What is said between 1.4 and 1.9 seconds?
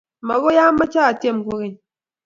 kogeny.